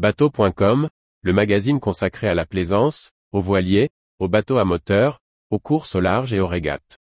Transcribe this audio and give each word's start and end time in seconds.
Bateau.com, 0.00 0.88
le 1.20 1.32
magazine 1.34 1.78
consacré 1.78 2.26
à 2.26 2.32
la 2.32 2.46
plaisance, 2.46 3.10
aux 3.32 3.42
voiliers, 3.42 3.90
aux 4.18 4.28
bateaux 4.28 4.56
à 4.56 4.64
moteur, 4.64 5.20
aux 5.50 5.58
courses 5.58 5.94
au 5.94 6.00
large 6.00 6.32
et 6.32 6.40
aux 6.40 6.46
régates. 6.46 6.96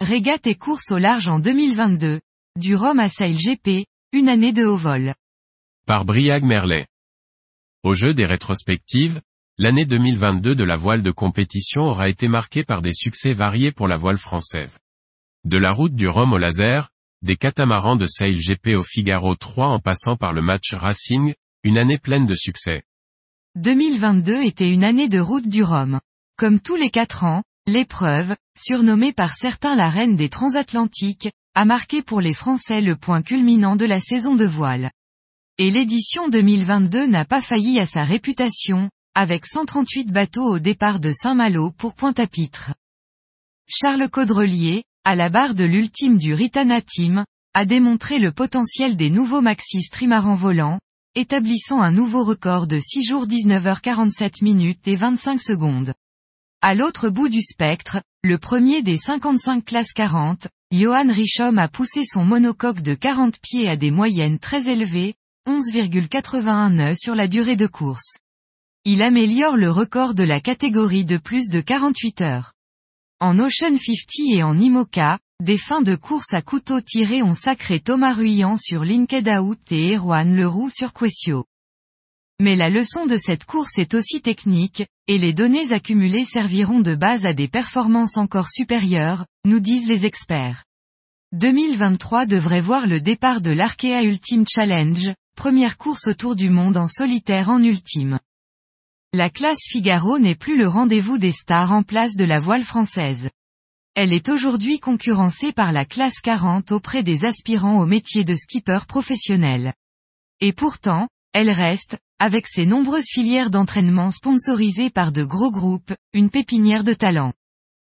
Régate 0.00 0.46
et 0.46 0.54
course 0.54 0.92
au 0.92 0.98
large 0.98 1.26
en 1.26 1.40
2022. 1.40 2.20
Du 2.56 2.76
Rhum 2.76 3.00
à 3.00 3.08
Sail 3.08 3.34
GP, 3.34 3.84
une 4.12 4.28
année 4.28 4.52
de 4.52 4.64
haut 4.64 4.76
vol. 4.76 5.14
Par 5.88 6.04
Briag 6.04 6.44
Merlet. 6.44 6.86
Au 7.82 7.94
jeu 7.94 8.14
des 8.14 8.26
rétrospectives, 8.26 9.20
l'année 9.58 9.86
2022 9.86 10.54
de 10.54 10.64
la 10.64 10.76
voile 10.76 11.02
de 11.02 11.10
compétition 11.10 11.82
aura 11.82 12.10
été 12.10 12.28
marquée 12.28 12.62
par 12.62 12.82
des 12.82 12.92
succès 12.92 13.32
variés 13.32 13.72
pour 13.72 13.88
la 13.88 13.96
voile 13.96 14.18
française. 14.18 14.78
De 15.44 15.56
la 15.56 15.72
route 15.72 15.94
du 15.94 16.08
Rhum 16.08 16.32
au 16.34 16.38
laser, 16.38 16.90
des 17.22 17.36
catamarans 17.36 17.96
de 17.96 18.04
Sail 18.06 18.34
GP 18.34 18.76
au 18.76 18.82
Figaro 18.82 19.34
3 19.34 19.68
en 19.68 19.78
passant 19.80 20.16
par 20.16 20.34
le 20.34 20.42
match 20.42 20.74
Racing, 20.74 21.34
une 21.64 21.78
année 21.78 21.96
pleine 21.96 22.26
de 22.26 22.34
succès. 22.34 22.82
2022 23.54 24.42
était 24.42 24.70
une 24.70 24.84
année 24.84 25.08
de 25.08 25.20
route 25.20 25.48
du 25.48 25.62
Rhum. 25.62 26.00
Comme 26.36 26.60
tous 26.60 26.76
les 26.76 26.90
quatre 26.90 27.24
ans, 27.24 27.42
l'épreuve, 27.66 28.36
surnommée 28.58 29.14
par 29.14 29.34
certains 29.34 29.74
la 29.74 29.88
reine 29.88 30.16
des 30.16 30.28
transatlantiques, 30.28 31.30
a 31.54 31.64
marqué 31.64 32.02
pour 32.02 32.20
les 32.20 32.34
Français 32.34 32.82
le 32.82 32.96
point 32.96 33.22
culminant 33.22 33.76
de 33.76 33.86
la 33.86 34.00
saison 34.00 34.34
de 34.34 34.44
voile. 34.44 34.90
Et 35.56 35.70
l'édition 35.70 36.28
2022 36.28 37.06
n'a 37.06 37.24
pas 37.24 37.40
failli 37.40 37.80
à 37.80 37.86
sa 37.86 38.04
réputation, 38.04 38.90
avec 39.16 39.46
138 39.46 40.12
bateaux 40.12 40.44
au 40.44 40.58
départ 40.58 41.00
de 41.00 41.10
Saint-Malo 41.10 41.70
pour 41.70 41.94
Pointe-à-Pitre. 41.94 42.74
Charles 43.66 44.10
Caudrelier, 44.10 44.84
à 45.04 45.16
la 45.16 45.30
barre 45.30 45.54
de 45.54 45.64
l'ultime 45.64 46.18
du 46.18 46.34
Ritana 46.34 46.82
Team, 46.82 47.24
a 47.54 47.64
démontré 47.64 48.18
le 48.18 48.30
potentiel 48.30 48.94
des 48.94 49.08
nouveaux 49.08 49.40
Maxis 49.40 49.88
trimarans 49.90 50.34
volants, 50.34 50.80
établissant 51.14 51.80
un 51.80 51.92
nouveau 51.92 52.24
record 52.24 52.66
de 52.66 52.78
6 52.78 53.04
jours 53.04 53.26
19h47 53.26 54.44
minutes 54.44 54.86
et 54.86 54.96
25 54.96 55.40
secondes. 55.40 55.94
À 56.60 56.74
l'autre 56.74 57.08
bout 57.08 57.30
du 57.30 57.40
spectre, 57.40 58.02
le 58.22 58.36
premier 58.36 58.82
des 58.82 58.98
55 58.98 59.64
classes 59.64 59.94
40, 59.94 60.48
Johan 60.72 61.10
Richomme 61.10 61.58
a 61.58 61.68
poussé 61.68 62.02
son 62.04 62.22
monocoque 62.22 62.82
de 62.82 62.92
40 62.92 63.40
pieds 63.40 63.66
à 63.66 63.78
des 63.78 63.90
moyennes 63.90 64.38
très 64.38 64.68
élevées, 64.68 65.14
11,81 65.48 66.74
nœuds 66.74 66.94
sur 66.94 67.14
la 67.14 67.28
durée 67.28 67.56
de 67.56 67.66
course. 67.66 68.18
Il 68.88 69.02
améliore 69.02 69.56
le 69.56 69.68
record 69.68 70.14
de 70.14 70.22
la 70.22 70.40
catégorie 70.40 71.04
de 71.04 71.16
plus 71.16 71.48
de 71.48 71.60
48 71.60 72.20
heures. 72.20 72.52
En 73.18 73.40
Ocean 73.40 73.76
50 73.76 74.28
et 74.32 74.44
en 74.44 74.56
IMOCA, 74.56 75.18
des 75.42 75.58
fins 75.58 75.82
de 75.82 75.96
course 75.96 76.32
à 76.32 76.40
couteau 76.40 76.80
tiré 76.80 77.20
ont 77.20 77.34
sacré 77.34 77.80
Thomas 77.80 78.14
Ruyant 78.14 78.56
sur 78.56 78.84
Linked 78.84 79.26
Out 79.26 79.58
et 79.72 79.96
Erwan 79.96 80.36
Leroux 80.36 80.70
sur 80.70 80.92
Quessio. 80.92 81.46
Mais 82.40 82.54
la 82.54 82.70
leçon 82.70 83.06
de 83.06 83.16
cette 83.16 83.44
course 83.44 83.76
est 83.76 83.92
aussi 83.94 84.22
technique, 84.22 84.86
et 85.08 85.18
les 85.18 85.32
données 85.32 85.72
accumulées 85.72 86.24
serviront 86.24 86.78
de 86.78 86.94
base 86.94 87.26
à 87.26 87.32
des 87.32 87.48
performances 87.48 88.16
encore 88.16 88.50
supérieures, 88.50 89.26
nous 89.44 89.58
disent 89.58 89.88
les 89.88 90.06
experts. 90.06 90.62
2023 91.32 92.26
devrait 92.26 92.60
voir 92.60 92.86
le 92.86 93.00
départ 93.00 93.40
de 93.40 93.50
l'Arkea 93.50 94.04
Ultime 94.04 94.44
Challenge, 94.48 95.10
première 95.34 95.76
course 95.76 96.06
autour 96.06 96.36
du 96.36 96.50
monde 96.50 96.76
en 96.76 96.86
solitaire 96.86 97.48
en 97.48 97.60
ultime. 97.60 98.20
La 99.16 99.30
classe 99.30 99.62
Figaro 99.66 100.18
n'est 100.18 100.34
plus 100.34 100.58
le 100.58 100.68
rendez-vous 100.68 101.16
des 101.16 101.32
stars 101.32 101.72
en 101.72 101.82
place 101.82 102.16
de 102.16 102.26
la 102.26 102.38
voile 102.38 102.64
française. 102.64 103.30
Elle 103.94 104.12
est 104.12 104.28
aujourd'hui 104.28 104.78
concurrencée 104.78 105.52
par 105.52 105.72
la 105.72 105.86
classe 105.86 106.20
40 106.20 106.70
auprès 106.70 107.02
des 107.02 107.24
aspirants 107.24 107.78
au 107.78 107.86
métier 107.86 108.24
de 108.24 108.34
skipper 108.34 108.80
professionnel. 108.86 109.72
Et 110.40 110.52
pourtant, 110.52 111.08
elle 111.32 111.48
reste, 111.48 111.96
avec 112.18 112.46
ses 112.46 112.66
nombreuses 112.66 113.08
filières 113.10 113.48
d'entraînement 113.48 114.10
sponsorisées 114.10 114.90
par 114.90 115.12
de 115.12 115.24
gros 115.24 115.50
groupes, 115.50 115.94
une 116.12 116.28
pépinière 116.28 116.84
de 116.84 116.92
talent. 116.92 117.32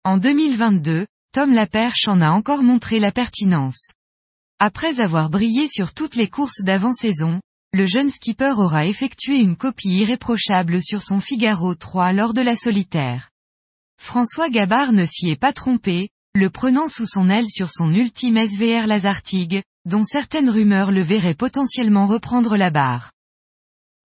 En 0.04 0.18
2022, 0.18 1.06
Tom 1.34 1.54
Laperche 1.54 2.08
en 2.08 2.20
a 2.22 2.32
encore 2.32 2.64
montré 2.64 3.00
la 3.00 3.12
pertinence. 3.12 3.94
Après 4.58 5.00
avoir 5.00 5.30
brillé 5.30 5.68
sur 5.68 5.94
toutes 5.94 6.16
les 6.16 6.30
courses 6.30 6.64
d'avant-saison, 6.64 7.42
le 7.74 7.86
jeune 7.86 8.10
skipper 8.10 8.54
aura 8.58 8.86
effectué 8.86 9.38
une 9.38 9.56
copie 9.56 10.00
irréprochable 10.00 10.84
sur 10.84 11.02
son 11.02 11.22
Figaro 11.22 11.74
3 11.74 12.12
lors 12.12 12.34
de 12.34 12.42
la 12.42 12.56
solitaire. 12.56 13.30
François 13.98 14.50
Gabard 14.50 14.92
ne 14.92 15.06
s'y 15.06 15.30
est 15.30 15.40
pas 15.40 15.54
trompé, 15.54 16.10
le 16.34 16.50
prenant 16.50 16.90
sous 16.90 17.06
son 17.06 17.30
aile 17.30 17.48
sur 17.48 17.70
son 17.72 17.94
ultime 17.94 18.38
SVR 18.38 18.88
Lazartigue, 18.88 19.64
dont 19.86 20.04
certaines 20.04 20.50
rumeurs 20.50 20.92
le 20.92 21.02
verraient 21.02 21.34
potentiellement 21.34 22.08
reprendre 22.08 22.58
la 22.58 22.72
barre. 22.72 23.12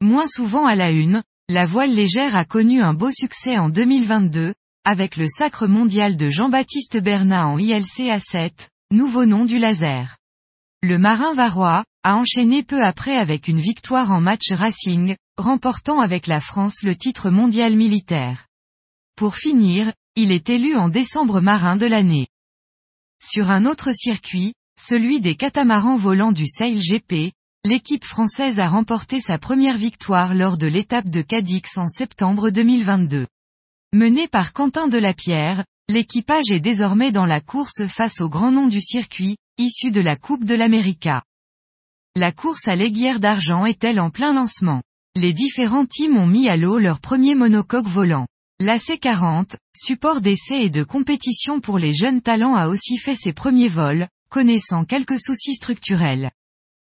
Moins 0.01 0.29
souvent 0.29 0.67
à 0.67 0.77
la 0.77 0.91
une, 0.91 1.23
la 1.49 1.67
voile 1.67 1.93
légère 1.93 2.37
a 2.37 2.45
connu 2.45 2.83
un 2.83 2.95
beau 2.95 3.11
succès 3.11 3.59
en 3.59 3.69
2022, 3.69 4.55
avec 4.85 5.17
le 5.17 5.27
sacre 5.27 5.67
mondial 5.67 6.17
de 6.17 6.29
Jean-Baptiste 6.29 6.99
Bernat 6.99 7.49
en 7.49 7.59
ILC 7.59 8.11
A7, 8.11 8.69
nouveau 8.93 9.27
nom 9.27 9.45
du 9.45 9.59
laser. 9.59 10.19
Le 10.83 10.99
marin 10.99 11.35
varois, 11.35 11.85
a 12.07 12.15
enchaîné 12.15 12.63
peu 12.63 12.85
après 12.85 13.17
avec 13.17 13.49
une 13.49 13.59
victoire 13.59 14.13
en 14.13 14.21
match 14.21 14.53
racing, 14.53 15.17
remportant 15.37 15.99
avec 15.99 16.29
la 16.29 16.41
France 16.41 16.85
le 16.85 16.95
titre 16.95 17.31
mondial 17.31 17.75
militaire. 17.75 18.47
Pour 19.17 19.35
finir, 19.35 19.93
il 20.15 20.31
est 20.31 20.49
élu 20.49 20.77
en 20.77 20.89
décembre 20.89 21.41
marin 21.41 21.75
de 21.75 21.87
l'année. 21.87 22.29
Sur 23.21 23.51
un 23.51 23.67
autre 23.67 23.91
circuit, 23.93 24.55
celui 24.81 25.21
des 25.21 25.35
catamarans 25.35 25.97
volants 25.97 26.31
du 26.31 26.47
Sail 26.47 26.79
GP, 26.79 27.33
l'équipe 27.65 28.05
française 28.05 28.61
a 28.61 28.69
remporté 28.69 29.19
sa 29.19 29.37
première 29.37 29.77
victoire 29.77 30.33
lors 30.33 30.59
de 30.59 30.69
l'étape 30.69 31.11
de 31.11 31.23
Cadix 31.23 31.77
en 31.77 31.89
septembre 31.89 32.51
2022. 32.51 33.27
Mené 33.93 34.29
par 34.29 34.53
Quentin 34.53 34.87
Delapierre, 34.87 35.65
l'équipage 35.89 36.53
est 36.53 36.61
désormais 36.61 37.11
dans 37.11 37.27
la 37.27 37.41
course 37.41 37.85
face 37.89 38.21
au 38.21 38.29
grand 38.29 38.53
nom 38.53 38.69
du 38.69 38.81
circuit, 38.81 39.39
issu 39.59 39.91
de 39.91 40.01
la 40.01 40.15
Coupe 40.15 40.45
de 40.45 40.55
l'América. 40.55 41.25
La 42.19 42.33
course 42.33 42.67
à 42.67 42.77
l'aiguière 42.77 43.21
d'argent 43.21 43.67
est-elle 43.67 44.01
en 44.01 44.09
plein 44.09 44.33
lancement 44.33 44.81
Les 45.17 45.35
différents 45.35 45.85
teams 45.85 46.17
ont 46.17 46.27
mis 46.27 46.49
à 46.49 46.57
l'eau 46.57 46.79
leur 46.79 46.99
premier 46.99 47.35
monocoque 47.35 47.87
volant. 47.87 48.27
L'AC40, 48.59 49.57
support 49.77 50.23
d'essai 50.23 50.63
et 50.63 50.71
de 50.71 50.83
compétition 50.83 51.61
pour 51.61 51.79
les 51.79 51.93
jeunes 51.93 52.23
talents 52.23 52.55
a 52.55 52.69
aussi 52.69 52.97
fait 52.97 53.15
ses 53.15 53.35
premiers 53.35 53.69
vols, 53.69 54.09
connaissant 54.31 54.87
quelques 54.87 55.21
soucis 55.21 55.57
structurels. 55.57 56.31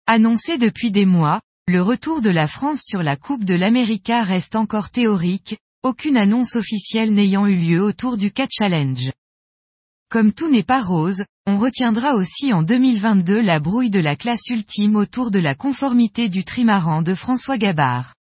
Annoncé 0.06 0.59
depuis 0.59 0.91
des 0.91 1.08
mois, 1.08 1.42
le 1.68 1.81
retour 1.81 2.22
de 2.22 2.30
la 2.30 2.47
France 2.47 2.81
sur 2.86 3.02
la 3.02 3.18
Coupe 3.18 3.46
de 3.46 3.56
l'América 3.56 4.24
reste 4.24 4.56
encore 4.56 4.92
théorique, 4.92 5.57
aucune 5.81 6.18
annonce 6.18 6.56
officielle 6.56 7.16
n'ayant 7.16 7.47
eu 7.47 7.56
lieu 7.56 7.81
autour 7.81 8.18
du 8.18 8.31
Cat 8.31 8.50
Challenge. 8.52 9.09
Comme 10.09 10.33
tout 10.33 10.49
n'est 10.49 10.63
pas 10.63 10.83
rose, 10.83 11.25
on 11.47 11.57
retiendra 11.57 12.13
aussi 12.13 12.53
en 12.53 12.61
2022 12.61 13.41
la 13.41 13.59
brouille 13.59 13.89
de 13.89 13.99
la 13.99 14.16
classe 14.16 14.47
ultime 14.49 14.95
autour 14.95 15.31
de 15.31 15.39
la 15.39 15.55
conformité 15.55 16.29
du 16.29 16.43
trimaran 16.43 17.01
de 17.01 17.16
François 17.16 17.57
Gabard. 17.57 18.13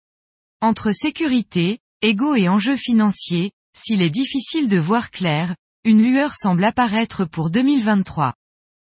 Entre 0.61 0.91
sécurité, 0.91 1.79
égo 2.01 2.35
et 2.35 2.47
enjeux 2.47 2.77
financiers, 2.77 3.51
s'il 3.77 4.01
est 4.01 4.09
difficile 4.09 4.67
de 4.67 4.77
voir 4.77 5.11
clair, 5.11 5.55
une 5.83 6.01
lueur 6.01 6.33
semble 6.35 6.63
apparaître 6.63 7.25
pour 7.25 7.49
2023. 7.49 8.33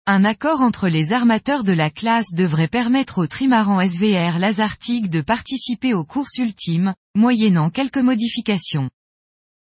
Un 0.06 0.24
accord 0.24 0.60
entre 0.60 0.88
les 0.88 1.12
armateurs 1.12 1.62
de 1.62 1.72
la 1.72 1.90
classe 1.90 2.32
devrait 2.32 2.66
permettre 2.66 3.18
au 3.18 3.26
trimaran 3.28 3.80
SVR 3.86 4.40
Lazartigue 4.40 5.08
de 5.08 5.20
participer 5.20 5.94
aux 5.94 6.04
courses 6.04 6.38
ultimes, 6.38 6.94
moyennant 7.14 7.70
quelques 7.70 7.98
modifications. 7.98 8.90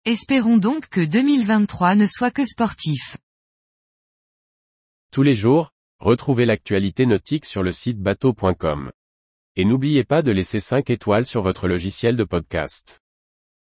Espérons 0.07 0.57
donc 0.57 0.89
que 0.89 1.05
2023 1.05 1.95
ne 1.95 2.07
soit 2.07 2.31
que 2.31 2.47
sportif. 2.47 3.19
Tous 5.13 5.23
les 5.23 5.37
jours, 5.37 5.73
retrouvez 5.99 6.47
l'actualité 6.47 7.05
nautique 7.05 7.45
sur 7.45 7.63
le 7.63 7.71
site 7.71 7.99
bateau.com. 7.99 8.93
Et 9.57 9.67
n'oubliez 9.67 10.05
pas 10.05 10.23
de 10.23 10.33
laisser 10.33 10.59
5 10.59 10.89
étoiles 10.89 11.27
sur 11.27 11.43
votre 11.43 11.69
logiciel 11.69 12.17
de 12.17 12.25
podcast. 12.25 13.00